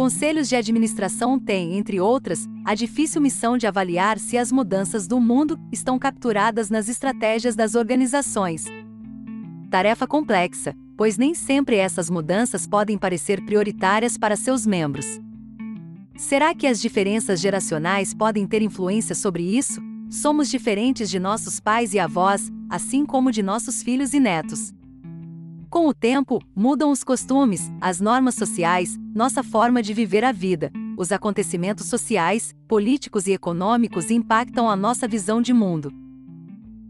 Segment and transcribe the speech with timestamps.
[0.00, 5.20] Conselhos de administração têm, entre outras, a difícil missão de avaliar se as mudanças do
[5.20, 8.64] mundo estão capturadas nas estratégias das organizações.
[9.70, 15.20] Tarefa complexa, pois nem sempre essas mudanças podem parecer prioritárias para seus membros.
[16.16, 19.82] Será que as diferenças geracionais podem ter influência sobre isso?
[20.08, 24.72] Somos diferentes de nossos pais e avós, assim como de nossos filhos e netos.
[25.70, 30.72] Com o tempo, mudam os costumes, as normas sociais, nossa forma de viver a vida.
[30.98, 35.92] Os acontecimentos sociais, políticos e econômicos impactam a nossa visão de mundo.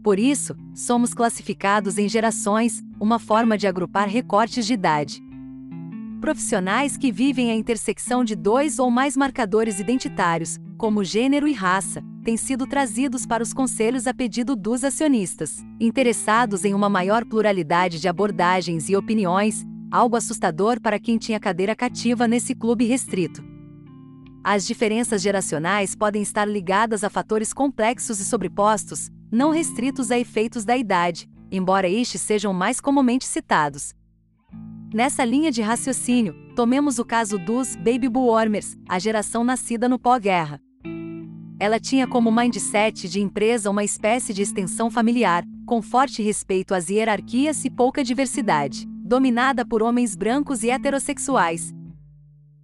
[0.03, 5.21] Por isso, somos classificados em gerações, uma forma de agrupar recortes de idade.
[6.19, 12.03] Profissionais que vivem a intersecção de dois ou mais marcadores identitários, como gênero e raça,
[12.23, 17.99] têm sido trazidos para os conselhos a pedido dos acionistas, interessados em uma maior pluralidade
[17.99, 23.43] de abordagens e opiniões, algo assustador para quem tinha cadeira cativa nesse clube restrito.
[24.43, 30.65] As diferenças geracionais podem estar ligadas a fatores complexos e sobrepostos, não restritos a efeitos
[30.65, 33.93] da idade, embora estes sejam mais comumente citados.
[34.93, 40.59] Nessa linha de raciocínio, tomemos o caso dos Baby Boomers, a geração nascida no pós-guerra.
[41.61, 46.89] Ela tinha como mindset de empresa uma espécie de extensão familiar, com forte respeito às
[46.89, 51.71] hierarquias e pouca diversidade, dominada por homens brancos e heterossexuais.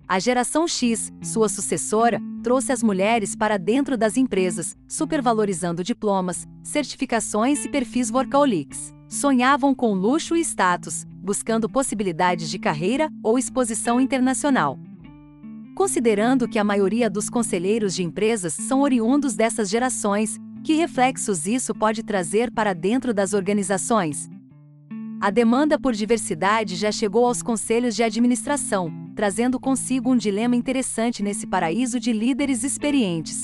[0.08, 7.66] A geração X, sua sucessora, trouxe as mulheres para dentro das empresas, supervalorizando diplomas, certificações
[7.66, 8.96] e perfis workaholics.
[9.08, 14.80] Sonhavam com luxo e status, buscando possibilidades de carreira ou exposição internacional.
[15.78, 21.72] Considerando que a maioria dos conselheiros de empresas são oriundos dessas gerações, que reflexos isso
[21.72, 24.28] pode trazer para dentro das organizações?
[25.22, 31.22] A demanda por diversidade já chegou aos conselhos de administração, trazendo consigo um dilema interessante
[31.22, 33.44] nesse paraíso de líderes experientes.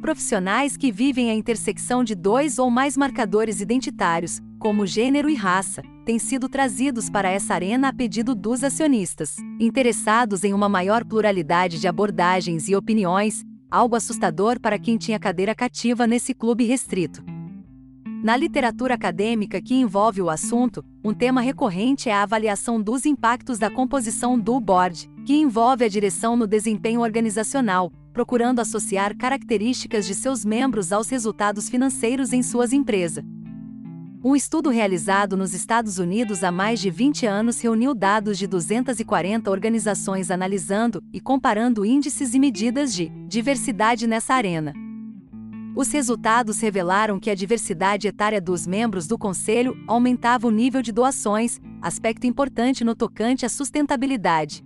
[0.00, 5.82] Profissionais que vivem a intersecção de dois ou mais marcadores identitários, como gênero e raça,
[6.04, 11.80] têm sido trazidos para essa arena a pedido dos acionistas, interessados em uma maior pluralidade
[11.80, 17.24] de abordagens e opiniões, algo assustador para quem tinha cadeira cativa nesse clube restrito.
[18.22, 23.58] Na literatura acadêmica que envolve o assunto, um tema recorrente é a avaliação dos impactos
[23.58, 30.14] da composição do board, que envolve a direção no desempenho organizacional, procurando associar características de
[30.14, 33.24] seus membros aos resultados financeiros em suas empresas.
[34.22, 39.50] Um estudo realizado nos Estados Unidos há mais de 20 anos reuniu dados de 240
[39.50, 44.74] organizações analisando e comparando índices e medidas de diversidade nessa arena.
[45.74, 50.92] Os resultados revelaram que a diversidade etária dos membros do conselho aumentava o nível de
[50.92, 54.62] doações, aspecto importante no tocante à sustentabilidade.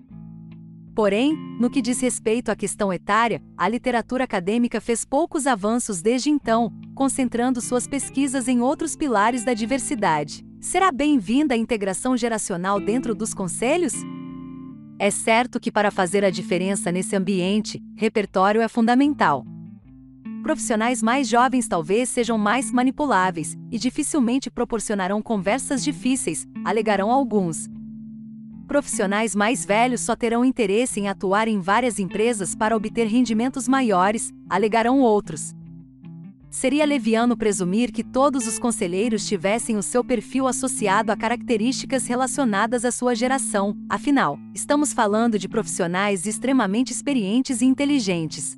[0.95, 6.31] Porém, no que diz respeito à questão etária, a literatura acadêmica fez poucos avanços desde
[6.31, 10.47] então, concentrando suas pesquisas em outros pilares da diversidade.
[10.61, 13.93] Será bem-vinda a integração geracional dentro dos conselhos?
[14.97, 19.45] É certo que para fazer a diferença nesse ambiente, repertório é fundamental.
[20.45, 27.69] Profissionais mais jovens talvez sejam mais manipuláveis e dificilmente proporcionarão conversas difíceis, alegarão alguns,
[28.67, 34.33] Profissionais mais velhos só terão interesse em atuar em várias empresas para obter rendimentos maiores,
[34.49, 35.55] alegarão outros.
[36.49, 42.85] Seria leviano presumir que todos os conselheiros tivessem o seu perfil associado a características relacionadas
[42.85, 48.57] à sua geração, afinal, estamos falando de profissionais extremamente experientes e inteligentes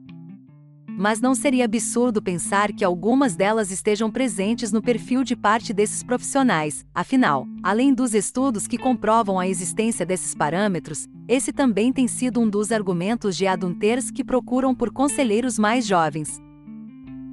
[0.96, 6.02] mas não seria absurdo pensar que algumas delas estejam presentes no perfil de parte desses
[6.02, 6.86] profissionais.
[6.94, 12.48] Afinal, além dos estudos que comprovam a existência desses parâmetros, esse também tem sido um
[12.48, 16.40] dos argumentos de adulters que procuram por conselheiros mais jovens.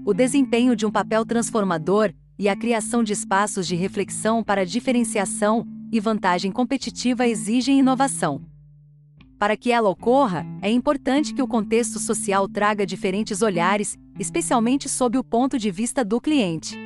[0.06, 5.66] O desempenho de um papel transformador e a criação de espaços de reflexão para diferenciação
[5.92, 8.42] e vantagem competitiva exigem inovação.
[9.44, 15.18] Para que ela ocorra, é importante que o contexto social traga diferentes olhares, especialmente sob
[15.18, 16.80] o ponto de vista do cliente.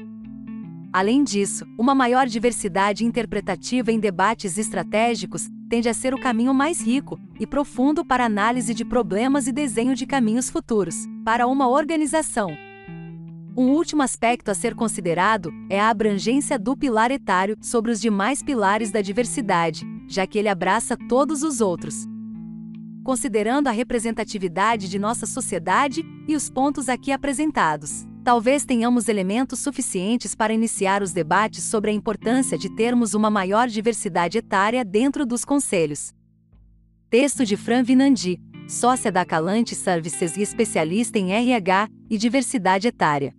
[0.91, 6.81] Além disso, uma maior diversidade interpretativa em debates estratégicos tende a ser o caminho mais
[6.81, 12.49] rico e profundo para análise de problemas e desenho de caminhos futuros para uma organização.
[13.55, 18.41] Um último aspecto a ser considerado é a abrangência do pilar etário sobre os demais
[18.41, 22.07] pilares da diversidade, já que ele abraça todos os outros
[23.07, 28.05] considerando a representatividade de nossa sociedade e os pontos aqui apresentados.
[28.21, 33.69] Talvez tenhamos elementos suficientes para iniciar os debates sobre a importância de termos uma maior
[33.69, 36.13] diversidade etária dentro dos conselhos.
[37.09, 43.33] Texto de Fran Vinandi, sócia da Calante Services e especialista em RH e diversidade etária.